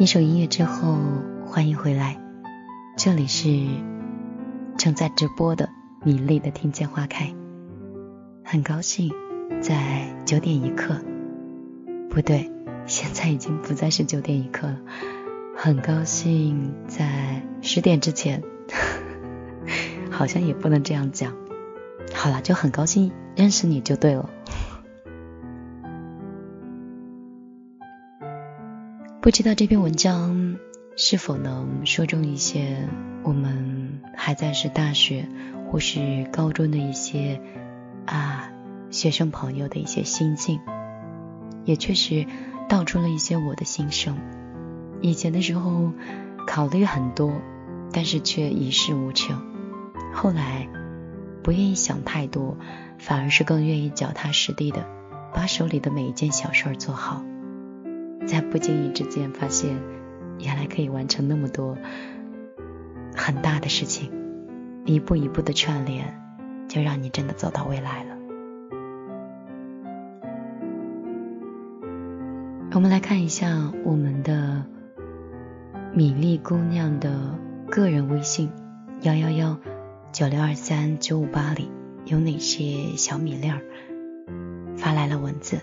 [0.00, 0.96] 一首音乐之后，
[1.44, 2.18] 欢迎回来，
[2.96, 3.66] 这里是
[4.78, 5.68] 正在直播的
[6.02, 7.34] 米粒的听见花开。
[8.42, 9.12] 很高兴
[9.60, 10.98] 在九点一刻，
[12.08, 12.50] 不对，
[12.86, 14.78] 现在已经不再是九点一刻了。
[15.54, 18.42] 很高兴在十点之前，
[20.10, 21.36] 好像也不能这样讲。
[22.14, 24.30] 好了，就很高兴认识你就对了。
[29.22, 30.56] 不知道这篇文章
[30.96, 32.88] 是否能说中一些
[33.22, 35.28] 我们还在是大学
[35.70, 37.38] 或是高中的一些
[38.06, 38.50] 啊
[38.90, 40.58] 学生朋友的一些心境，
[41.66, 42.24] 也确实
[42.66, 44.16] 道出了一些我的心声。
[45.02, 45.92] 以前的时候
[46.46, 47.30] 考虑很多，
[47.92, 49.38] 但是却一事无成。
[50.14, 50.66] 后来
[51.42, 52.56] 不愿意想太多，
[52.98, 54.86] 反而是更愿意脚踏实地的
[55.34, 57.22] 把手里的每一件小事儿做好。
[58.26, 59.76] 在不经意之间，发现
[60.38, 61.76] 原来可以完成那么多
[63.16, 64.10] 很大的事情，
[64.84, 66.20] 一步一步的串联，
[66.68, 68.16] 就让你真的走到未来了。
[72.72, 74.64] 我们来看一下我们的
[75.92, 77.36] 米粒姑娘的
[77.68, 78.50] 个人微信：
[79.02, 79.58] 幺幺幺
[80.12, 81.68] 九六二三九五八里
[82.04, 83.60] 有哪些小米粒儿
[84.76, 85.60] 发来了文字。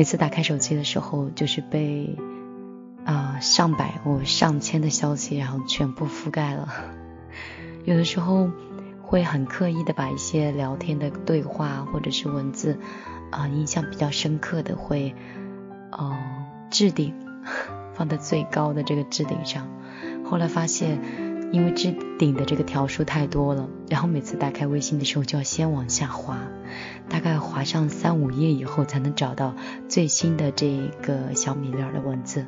[0.00, 2.16] 每次打开手机的时候，就是被
[3.04, 6.72] 啊上百或上千的消息，然后全部覆盖了。
[7.84, 8.48] 有的时候
[9.02, 12.78] 会很刻意的把一些聊天的对话或者是文字
[13.30, 15.14] 啊印象比较深刻的会
[15.90, 16.18] 呃
[16.70, 17.12] 置顶
[17.92, 19.68] 放在最高的这个置顶上。
[20.24, 21.29] 后来发现。
[21.52, 26.38] 因为置顶的这个条数太多了，然后每次打开微信的时候就要先往下滑，
[27.08, 29.56] 大概滑上三五页以后才能找到
[29.88, 32.46] 最新的这个小米粒儿的文字。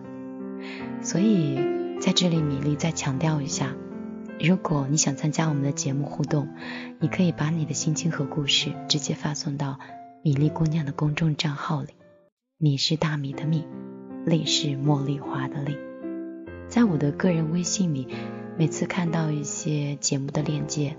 [1.01, 1.59] 所以
[2.01, 3.75] 在这里，米粒再强调一下，
[4.39, 6.49] 如果你想参加我们的节目互动，
[7.01, 9.81] 你可以把你的心情和故事直接发送到
[10.23, 11.89] 米粒姑娘的公众账号里。
[12.57, 13.65] 米是大米的米，
[14.25, 15.77] 粒是茉莉花的粒，
[16.69, 18.07] 在我的个人微信里。
[18.59, 20.97] 每次看到一些节目的链接，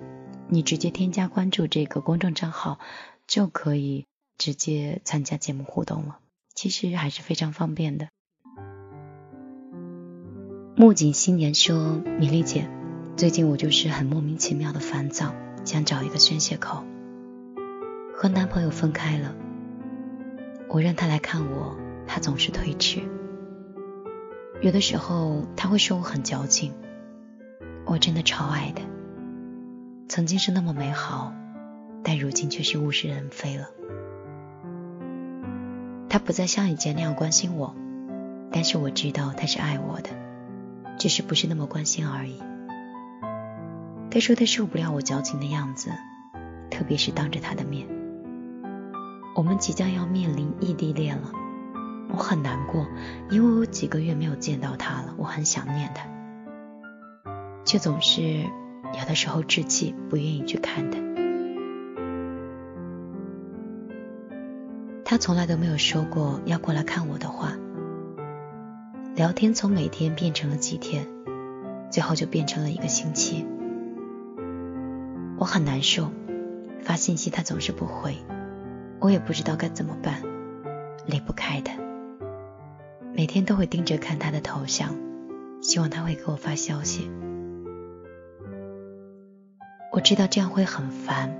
[0.49, 2.79] 你直接添加关注这个公众账号，
[3.27, 4.05] 就可以
[4.37, 6.17] 直接参加节目互动了。
[6.55, 8.07] 其实还是非常方便的。
[10.75, 12.67] 木槿新年说：“米粒姐，
[13.15, 16.83] 最近我就是很莫名其妙的烦躁，想找一个宣泄口。
[18.15, 19.35] 和男朋友分开了，
[20.69, 21.77] 我让他来看我，
[22.07, 23.01] 他总是推迟。
[24.61, 26.73] 有的时候他会说我很矫情。”
[27.85, 28.81] 我真的超爱的，
[30.07, 31.33] 曾经是那么美好，
[32.03, 33.67] 但如今却是物是人非了。
[36.09, 37.75] 他不再像以前那样关心我，
[38.51, 40.09] 但是我知道他是爱我的，
[40.97, 42.41] 只是不是那么关心而已。
[44.11, 45.89] 他说他受不了我矫情的样子，
[46.69, 47.87] 特别是当着他的面。
[49.35, 51.31] 我们即将要面临异地恋了，
[52.09, 52.85] 我很难过，
[53.31, 56.12] 因为我几个月没有见到他了，我很想念他。
[57.65, 60.99] 却总是有的时候置气，不愿意去看他。
[65.05, 67.53] 他从来都没有说过要过来看我的话。
[69.15, 71.07] 聊天从每天变成了几天，
[71.91, 73.45] 最后就变成了一个星期。
[75.37, 76.09] 我很难受，
[76.81, 78.17] 发信息他总是不回，
[78.99, 80.23] 我也不知道该怎么办，
[81.05, 81.73] 离不开他。
[83.13, 84.95] 每天都会盯着看他的头像，
[85.61, 87.11] 希望他会给我发消息。
[90.03, 91.33] 知道这样会很烦，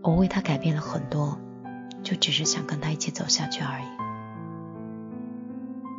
[0.00, 1.36] 我为他改变了很多，
[2.04, 3.84] 就只是想跟他一起走下去而已。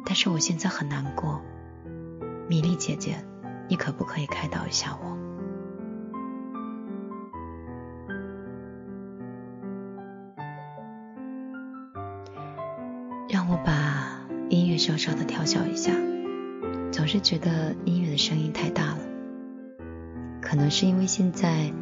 [0.05, 1.41] 但是我现在很难过，
[2.47, 3.17] 米粒姐姐，
[3.67, 5.17] 你可不可以开导一下我？
[13.27, 15.91] 让我把音乐稍稍的调小一下，
[16.89, 19.14] 总是觉得音乐的声音太大了。
[20.45, 21.73] 可能是因为现在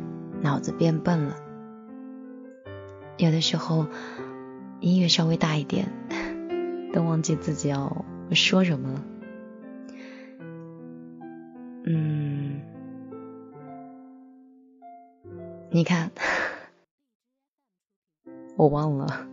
[0.41, 1.35] 脑子变笨了，
[3.17, 3.87] 有的时候
[4.79, 5.91] 音乐稍微大一点，
[6.93, 9.03] 都忘记自己要说什么了。
[11.85, 12.61] 嗯，
[15.69, 16.11] 你看，
[18.55, 19.27] 我忘了。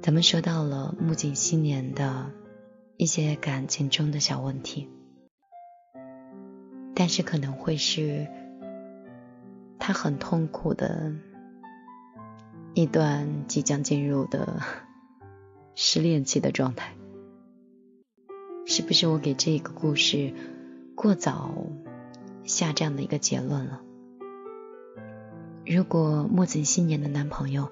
[0.00, 2.30] 咱们说到了木槿新年的
[2.96, 4.88] 一些感情中的小问题，
[6.96, 8.26] 但是可能会是
[9.78, 11.12] 他很痛苦的
[12.74, 14.60] 一段即将进入的
[15.76, 16.94] 失恋期的状态。
[18.64, 20.34] 是不是我给这个故事
[20.96, 21.54] 过早
[22.42, 23.80] 下这样的一个结论了？
[25.64, 27.70] 如果墨子新年的男朋友。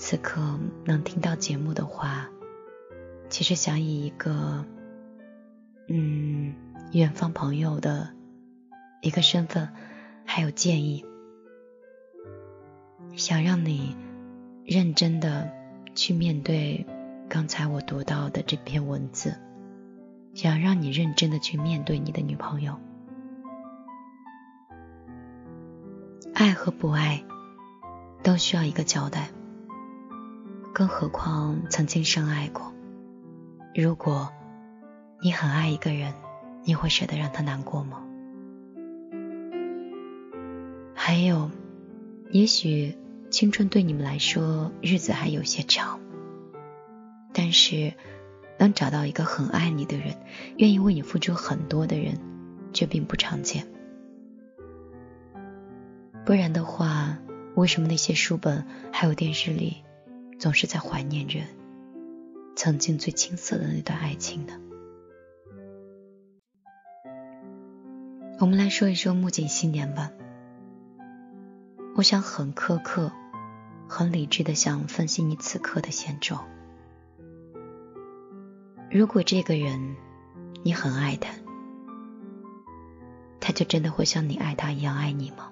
[0.00, 2.30] 此刻能听到节目的话，
[3.28, 4.64] 其实想以一个
[5.88, 6.54] 嗯
[6.92, 8.14] 远方朋友的
[9.00, 9.68] 一个身份，
[10.24, 11.04] 还有建议，
[13.16, 13.96] 想让你
[14.64, 15.50] 认真的
[15.94, 16.86] 去面对
[17.28, 19.34] 刚才我读到的这篇文字，
[20.34, 22.78] 想让你认真的去面对你的女朋友，
[26.34, 27.24] 爱和不爱
[28.22, 29.28] 都需要一个交代。
[30.74, 32.72] 更何况曾经深爱过。
[33.74, 34.32] 如果
[35.20, 36.14] 你很爱一个人，
[36.64, 38.04] 你会舍得让他难过吗？
[41.08, 41.50] 还有，
[42.32, 42.94] 也许
[43.30, 46.00] 青春对你们来说日子还有些长，
[47.32, 47.94] 但是
[48.58, 50.18] 能找到一个很爱你的人，
[50.58, 52.18] 愿意为你付出很多的人，
[52.74, 53.66] 却并不常见。
[56.26, 57.16] 不然的话，
[57.54, 59.78] 为什么那些书本还有电视里？
[60.38, 61.40] 总是在怀念着
[62.54, 64.60] 曾经最青涩的那段爱情呢。
[68.38, 70.12] 我们来说一说木槿新年吧。
[71.98, 73.10] 我想很苛刻、
[73.88, 76.46] 很理智的想分析你此刻的现状。
[78.88, 79.96] 如果这个人
[80.62, 81.34] 你很爱他，
[83.40, 85.50] 他就真的会像你爱他一样爱你吗？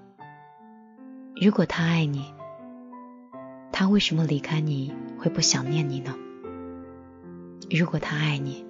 [1.35, 2.33] 如果他爱你，
[3.73, 6.15] 他为什么离开你会不想念你呢？
[7.69, 8.65] 如果他爱你，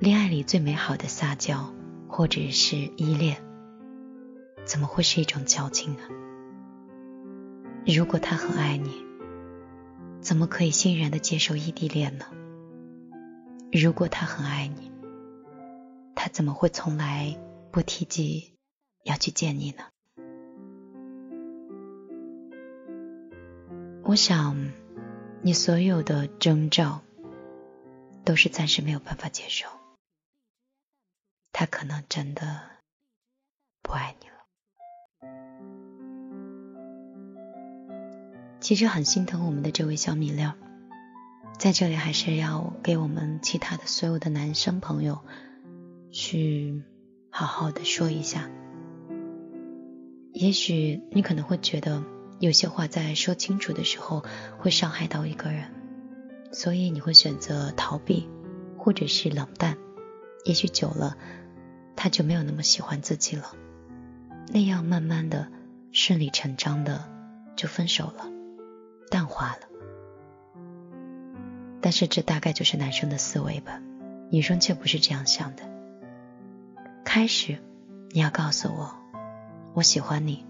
[0.00, 1.72] 恋爱里最美好的撒娇
[2.08, 3.36] 或者是依恋，
[4.64, 6.00] 怎么会是一种矫情呢？
[7.86, 9.04] 如果他很爱你，
[10.22, 12.24] 怎么可以欣然的接受异地恋呢？
[13.70, 14.90] 如果他很爱你，
[16.14, 17.38] 他怎么会从来
[17.70, 18.56] 不提及
[19.02, 19.84] 要去见你呢？
[24.02, 24.72] 我想，
[25.42, 27.02] 你所有的征兆
[28.24, 29.68] 都是暂时没有办法接受。
[31.52, 32.62] 他可能真的
[33.82, 34.33] 不爱你了。
[38.64, 40.54] 其实很心疼我们的这位小米粒儿，
[41.58, 45.20] 在这里还是要给我们其他的所有的男生朋友
[46.10, 46.82] 去
[47.28, 48.48] 好好的说一下。
[50.32, 52.02] 也许你可能会觉得。
[52.40, 54.24] 有些话在说清楚的时候
[54.58, 55.70] 会伤害到一个人，
[56.52, 58.28] 所以你会选择逃避
[58.76, 59.78] 或者是冷淡。
[60.44, 61.16] 也许久了，
[61.96, 63.54] 他就没有那么喜欢自己了，
[64.48, 65.48] 那样慢慢的
[65.92, 67.08] 顺理成章的
[67.56, 68.26] 就分手了，
[69.10, 69.68] 淡化了。
[71.80, 73.80] 但是这大概就是男生的思维吧，
[74.30, 75.62] 女生却不是这样想的。
[77.04, 77.58] 开始，
[78.10, 78.94] 你要告诉我，
[79.74, 80.46] 我喜欢你。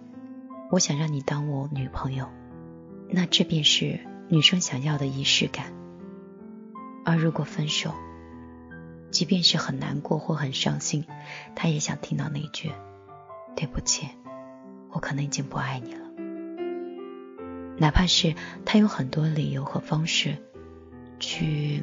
[0.70, 2.28] 我想让你当我女朋友，
[3.10, 5.72] 那这便是女生想要的仪式感。
[7.04, 7.92] 而如果分手，
[9.10, 11.04] 即便是很难过或很伤心，
[11.54, 12.72] 她也想听到那句
[13.54, 14.08] “对不起，
[14.90, 16.03] 我可能已经不爱你了”。
[17.76, 20.36] 哪怕是他有很多理由和方式
[21.18, 21.82] 去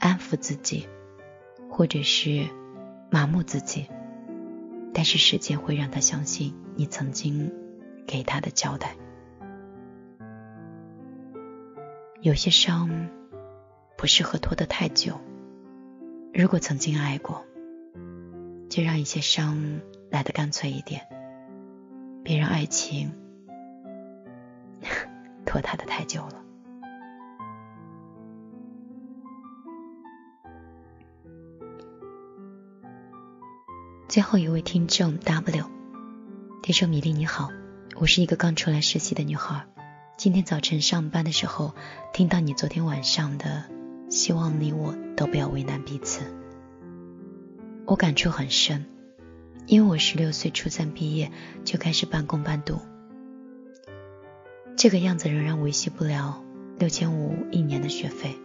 [0.00, 0.88] 安抚自己，
[1.68, 2.46] 或者是
[3.10, 3.86] 麻木自己。
[4.92, 7.52] 但是时间会让他相信你曾经
[8.06, 8.96] 给他的交代。
[12.20, 13.10] 有些伤
[13.98, 15.20] 不适合拖得太久。
[16.32, 17.44] 如果曾经爱过，
[18.70, 21.02] 就让一些伤来得干脆一点，
[22.22, 23.12] 别让爱情
[25.54, 26.42] 和他的太久了。
[34.08, 35.70] 最后一位听众 W，
[36.60, 37.50] 他说：“米粒你好，
[37.94, 39.64] 我是一个刚出来实习的女孩，
[40.16, 41.72] 今天早晨上班的时候，
[42.12, 43.66] 听到你昨天晚上的，
[44.10, 46.24] 希望你我都不要为难彼此。
[47.86, 48.86] 我感触很深，
[49.68, 51.30] 因为我十六岁初三毕业
[51.64, 52.80] 就开始半工半读，
[54.84, 56.44] 这个样子仍然维系不了
[56.78, 58.36] 六千五一年的学费。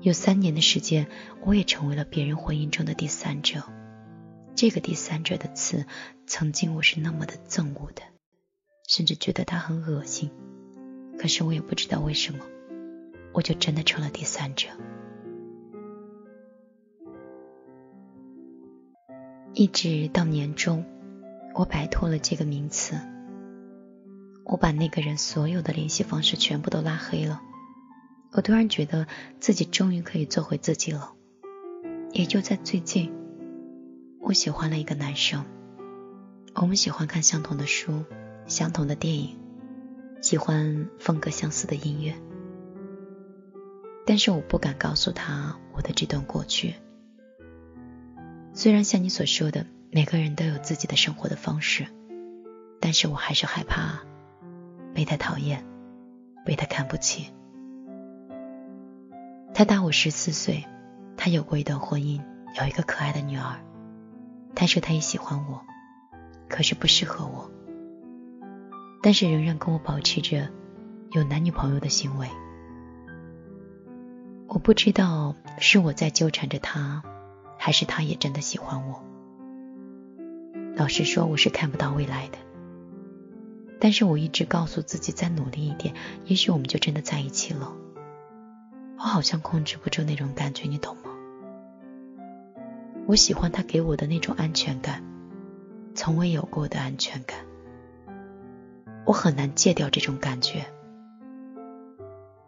[0.00, 1.08] 有三年的时间，
[1.44, 3.62] 我也成为了别人婚姻中的第三者。
[4.54, 5.84] 这个第三者的词，
[6.26, 8.00] 曾经我是那么的憎恶的，
[8.88, 10.30] 甚至觉得他很恶心。
[11.18, 12.42] 可是我也不知道为什么，
[13.34, 14.68] 我就真的成了第三者。
[19.52, 20.82] 一直到年终，
[21.54, 22.98] 我摆脱了这个名词，
[24.48, 27.42] 我把那个人所有的联系方式全部都拉黑了。
[28.32, 29.06] 我突然觉得
[29.40, 31.12] 自己终于可以做回自己了。
[32.12, 33.12] 也就在最近，
[34.20, 35.44] 我喜欢了一个男生，
[36.54, 38.04] 我们喜欢看相同的书，
[38.46, 39.36] 相同的电影，
[40.22, 42.14] 喜欢风格相似的音乐。
[44.06, 46.74] 但是我不敢告诉他我的这段过去。
[48.54, 51.88] 虽然像你所说的，每个人都有自己的生活的方式，
[52.80, 54.04] 但是我还是害怕
[54.96, 55.62] 被他讨厌，
[56.42, 57.30] 被他看不起。
[59.52, 60.64] 他大我十四岁，
[61.18, 62.22] 他有过一段婚姻，
[62.58, 63.60] 有一个可爱的女儿。
[64.54, 65.60] 他说他也喜欢我，
[66.48, 67.50] 可是不适合我，
[69.02, 70.48] 但是仍然跟我保持着
[71.12, 72.26] 有男女朋友的行为。
[74.48, 77.02] 我不知道是我在纠缠着他，
[77.58, 79.04] 还是他也真的喜欢我。
[80.74, 82.38] 老实说，我是看不到未来的，
[83.78, 87.72] 但是我一直告诉自己再努力一点，也许我们就真的在一起了。
[88.98, 91.02] 我好像控制不住那种感觉，你懂吗？
[93.06, 95.04] 我喜欢他给我的那种安全感，
[95.94, 97.38] 从未有过的安全感。
[99.04, 100.66] 我很难戒掉这种感觉。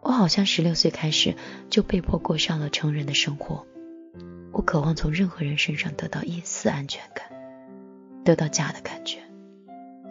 [0.01, 1.35] 我好像十六岁开始
[1.69, 3.65] 就被迫过上了成人的生活。
[4.51, 7.29] 我渴望从任何人身上得到一丝安全感，
[8.25, 9.19] 得到家的感觉，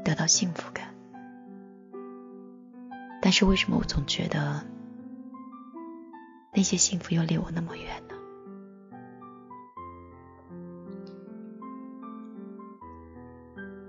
[0.05, 0.88] 得到幸福感。
[3.29, 4.65] 但是为什么我总觉得？
[6.55, 8.15] 那些幸福又离我那么远呢？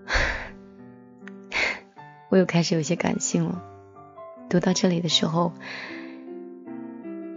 [2.28, 3.64] 我又开始有些感性了。
[4.50, 5.54] 读到这里的时候，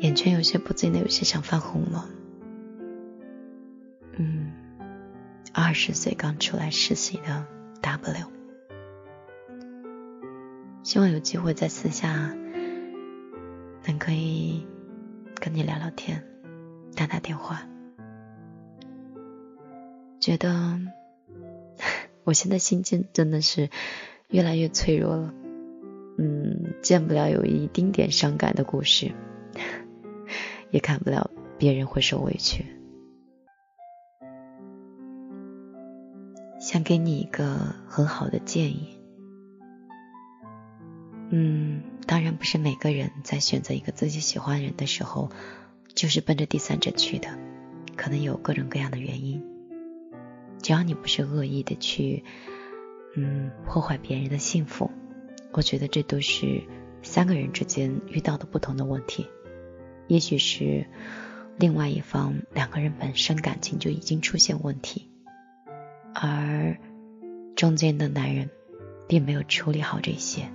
[0.01, 2.11] 眼圈有些不禁的有些想泛红了。
[4.17, 4.51] 嗯，
[5.55, 7.47] 二十岁刚出来实习的
[7.81, 8.27] W，
[10.93, 12.37] 希望有机会在私下
[13.87, 14.67] 能可以。
[15.37, 16.23] 跟你聊聊天，
[16.95, 17.67] 打打电话，
[20.21, 20.79] 觉得
[22.25, 23.71] 我现在心境真的是
[24.29, 25.33] 越来越脆弱了。
[26.19, 29.13] 嗯，见不了有一丁点伤感的故事，
[30.71, 32.67] 也看不了别人会受委屈。
[36.61, 39.02] 想给你一个很好的建议。
[41.33, 41.83] 嗯。
[42.05, 45.31] 当然不是每个人在选择一个自己喜欢人的时候，
[45.95, 47.39] 就是奔着第三者去的，
[47.97, 49.43] 可能有各种各样的原因。
[50.61, 52.25] 只要你不是恶意的去，
[53.15, 54.91] 嗯，破坏别人的幸福，
[55.53, 56.65] 我觉得这都是
[57.03, 59.29] 三个人之间遇到的不同的问题。
[60.09, 60.85] 也许是
[61.57, 65.09] 另外一方两个人本身感情就已经出现问题，
[66.15, 66.77] 而
[67.55, 68.51] 中间的男人
[69.09, 70.49] 并没有处理好这些。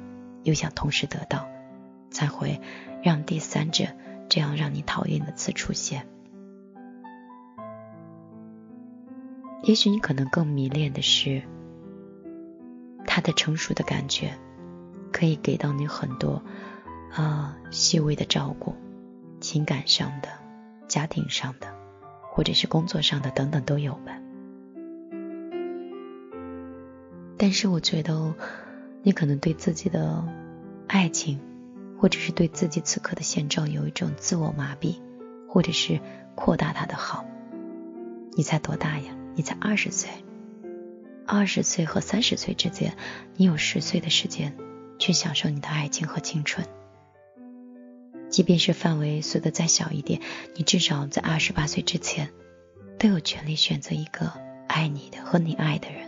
[0.48, 1.46] 又想同时得到，
[2.10, 2.62] 才会
[3.04, 3.84] 让第三者
[4.30, 6.08] 这样让你讨厌的词出现。
[9.64, 11.42] 也许你可能更迷恋的是
[13.06, 14.32] 他的成熟的感觉，
[15.12, 16.42] 可以给到你很多
[17.12, 18.74] 啊细微的照顾，
[19.42, 20.30] 情感上的、
[20.88, 21.68] 家庭上的，
[22.32, 24.18] 或者是工作上的等等都有吧。
[27.38, 28.34] 但是我觉得。
[29.04, 30.24] 你可能对自己的
[30.88, 31.40] 爱情，
[32.00, 34.96] 或者是对自己此刻的现状有一种自我麻痹，
[35.48, 36.00] 或者是
[36.36, 37.26] 扩大他的好。
[38.34, 39.16] 你才多大呀？
[39.36, 40.10] 你才二十岁，
[41.26, 42.96] 二十岁和三十岁之间，
[43.36, 44.56] 你有十岁的时间
[45.00, 46.68] 去享受你的爱情和青春。
[48.30, 50.22] 即便是范围缩得再小一点，
[50.56, 52.30] 你至少在二十八岁之前，
[53.00, 54.34] 都有权利选择一个
[54.68, 56.07] 爱你的和你爱的人。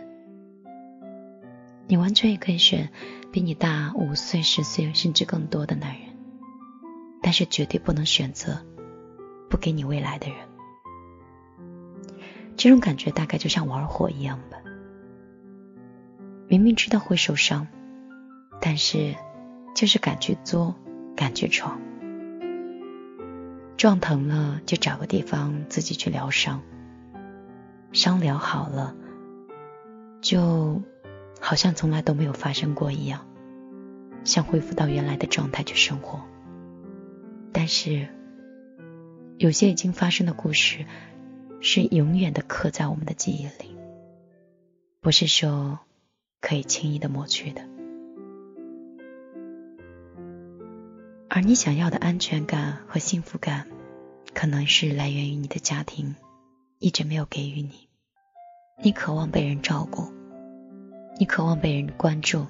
[1.90, 2.88] 你完全也可以选
[3.32, 6.16] 比你大五岁、十岁甚至更多的男人，
[7.20, 8.64] 但是绝对不能选择
[9.48, 10.36] 不给你未来的人。
[12.56, 14.58] 这种感觉大概就像玩火一样吧。
[16.46, 17.66] 明明知道会受伤，
[18.60, 19.16] 但是
[19.74, 20.76] 就是敢去做，
[21.16, 21.80] 敢去闯。
[23.76, 26.62] 撞疼了就找个地方自己去疗伤，
[27.90, 28.94] 伤疗好了，
[30.20, 30.80] 就
[31.40, 33.26] 好像从来都没有发生过一样，
[34.24, 36.20] 像恢复到原来的状态去生活。
[37.52, 38.08] 但是，
[39.38, 40.84] 有些已经发生的故事，
[41.60, 43.74] 是永远的刻在我们的记忆里，
[45.00, 45.80] 不是说
[46.40, 47.62] 可以轻易的抹去的。
[51.28, 53.66] 而你想要的安全感和幸福感，
[54.34, 56.16] 可能是来源于你的家庭
[56.78, 57.88] 一直没有给予你。
[58.82, 60.12] 你渴望被人照顾，
[61.18, 62.46] 你渴望被人关注，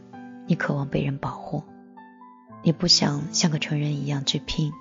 [0.46, 1.64] 你渴望被人保护，
[2.62, 4.72] 你不想像个成人一样去拼，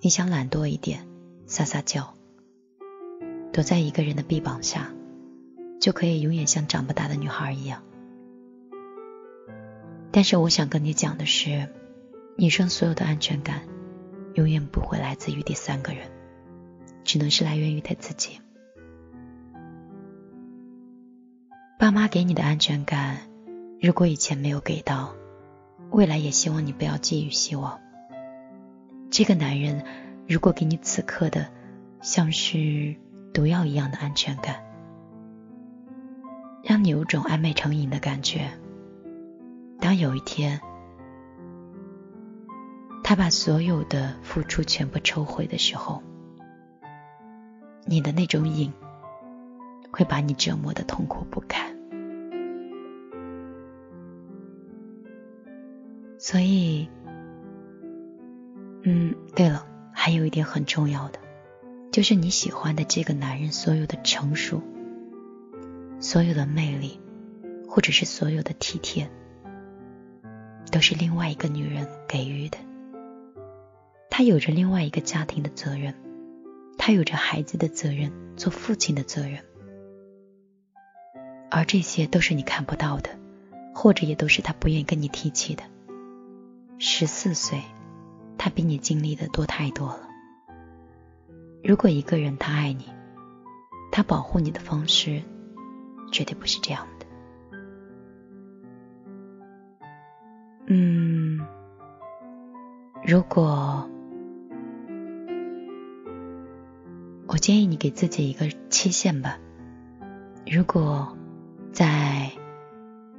[0.00, 1.06] 你想懒惰一点，
[1.46, 2.14] 撒撒娇，
[3.52, 4.90] 躲在一个人的臂膀下，
[5.80, 7.82] 就可以永远像长不大的女孩一样。
[10.10, 11.68] 但是我想跟你讲的是。
[12.40, 13.62] 女生所有的安全感，
[14.34, 16.08] 永远不会来自于第三个人，
[17.02, 18.38] 只能是来源于她自己。
[21.78, 23.18] 爸妈给你的安全感，
[23.80, 25.14] 如果以前没有给到，
[25.90, 27.78] 未来也希望你不要寄予希望。
[29.12, 29.84] 这个男人
[30.26, 31.46] 如果给你此刻的
[32.02, 32.96] 像是
[33.32, 34.56] 毒药一样的安全感，
[36.64, 38.50] 让你有种暧昧成瘾的感觉，
[39.78, 40.60] 当有一天。
[43.04, 46.02] 他把所有的付出全部抽回的时候，
[47.86, 48.72] 你的那种瘾
[49.92, 51.67] 会把你折磨的痛苦不堪。
[56.30, 56.90] 所以，
[58.82, 61.18] 嗯，对了，还有一点很重要的，
[61.90, 64.60] 就是你喜欢的这个男人所有的成熟、
[66.00, 67.00] 所有的魅力，
[67.66, 69.08] 或者是所有的体贴，
[70.70, 72.58] 都是另外一个女人给予的。
[74.10, 75.94] 他有着另外一个家庭的责任，
[76.76, 79.42] 他有着孩子的责任，做父亲的责任，
[81.50, 83.08] 而这些都是你看不到的，
[83.74, 85.62] 或者也都是他不愿意跟你提起的。
[86.78, 87.60] 十四岁，
[88.36, 90.08] 他比你经历的多太多了。
[91.64, 92.84] 如果一个人他爱你，
[93.90, 95.22] 他保护你的方式
[96.12, 97.06] 绝对不是这样的。
[100.66, 101.40] 嗯，
[103.04, 103.88] 如果。
[107.30, 109.38] 我建议你给自己一个期限吧。
[110.50, 111.14] 如果
[111.72, 112.30] 在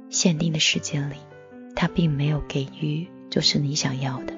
[0.08, 1.14] 限定的时间里，
[1.76, 4.34] 他并没有给予就是你想要的，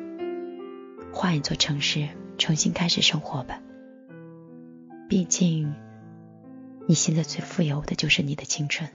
[1.13, 3.61] 换一座城市重新开始生活吧。
[5.09, 5.75] 毕竟
[6.87, 8.91] 你现在最富有的就是你的青春，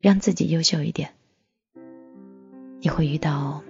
[0.00, 1.14] 让自己优秀一点，
[2.80, 3.62] 你会遇到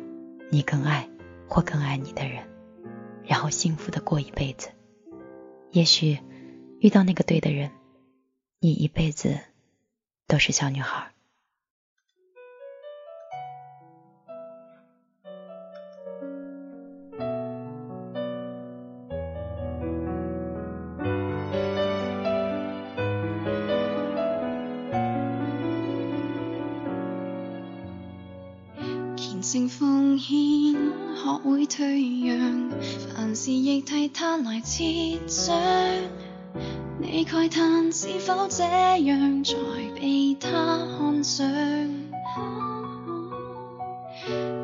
[0.51, 1.09] 你更爱
[1.49, 2.47] 或更爱你的人，
[3.25, 4.69] 然后幸福的过一辈子。
[5.73, 6.19] 也许
[6.81, 7.71] 遇到那个对的人，
[8.61, 9.37] 你一辈子
[10.29, 11.12] 都是小女孩。
[35.12, 35.57] 设想，
[37.01, 39.55] 你慨叹是否这样才
[40.01, 40.48] 被他
[40.98, 41.46] 看上？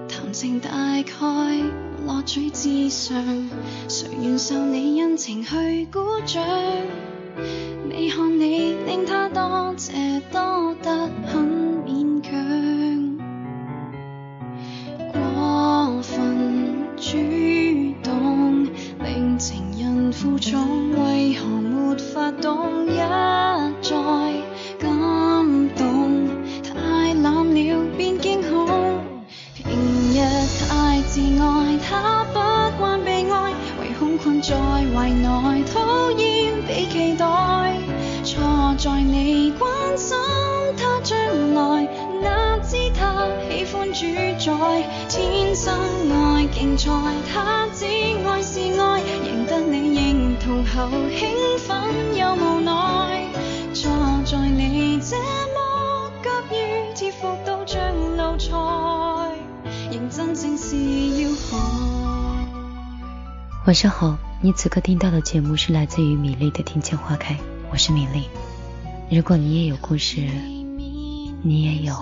[0.09, 1.13] 谈情大概
[2.07, 3.49] 乐趣至上，
[3.89, 6.43] 谁愿受你恩情去鼓掌？
[7.91, 11.58] 未看你令他多谢多得很
[20.21, 22.97] 负重，为何没法懂一
[23.81, 23.95] 再
[24.81, 24.91] 感
[25.77, 26.27] 动？
[26.61, 28.67] 太懒了，变惊恐。
[29.55, 29.65] 平
[30.11, 30.19] 日
[30.69, 32.41] 太自爱，他不
[32.81, 34.57] 惯被爱，唯恐困在
[34.93, 37.25] 怀内，讨厌被期待。
[38.25, 40.17] 错在你关心
[40.77, 41.17] 他将
[41.55, 41.87] 来，
[42.25, 44.05] 哪知他喜欢主
[44.37, 45.73] 宰，天生
[46.11, 46.91] 爱竞赛，
[47.33, 47.87] 他只
[48.27, 48.98] 爱是爱，
[50.49, 53.31] 同后兴奋又无奈。
[53.75, 53.91] 坐
[54.25, 55.15] 在你这
[55.53, 56.11] 么
[56.49, 57.79] 急于贴服到像
[58.17, 58.57] 奴才，
[59.91, 60.75] 认真正是
[61.23, 61.59] 要害。
[63.67, 67.35] 晚上好，你此刻听到的节目是来自于米粒的《庭前花开》。
[67.71, 68.27] 我是米粒，
[69.15, 70.23] 如果你也有故事，
[71.43, 71.95] 你也有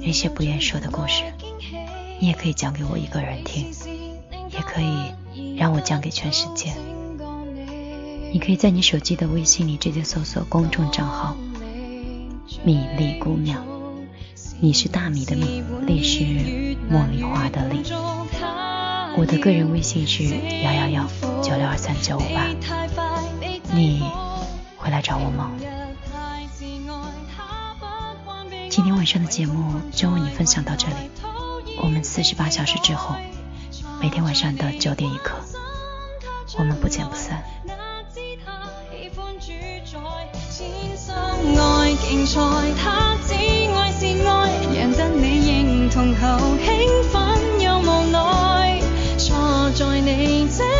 [0.00, 1.22] 那些不愿说的故事。
[2.18, 3.70] 你也可以讲给我一个人听，
[4.50, 5.12] 也可以
[5.56, 6.72] 让我讲给全世界。
[8.32, 11.36] 你可以在你手机的微信里直接搜索公众账号
[12.62, 13.64] “米粒姑娘”，
[14.60, 16.24] 米是大米的米，粒是
[16.90, 17.82] 茉莉花的粒。
[19.18, 20.24] 我的个人微信是
[20.62, 21.08] 幺幺幺
[21.42, 22.48] 九六二三九五八，
[23.72, 24.02] 你
[24.76, 25.50] 会来找我吗？
[28.68, 30.94] 今天晚上的节目就为你分享到这里。
[31.82, 33.16] 我们四十八小时之后，
[34.02, 35.38] 每天晚上的九点一刻，
[36.58, 37.42] 我们不见不散。
[41.58, 42.40] 爱竞赛，
[42.82, 43.92] 他只爱
[44.26, 48.80] 爱，赢得你认同后兴奋又无奈，
[49.16, 50.75] 错在你这。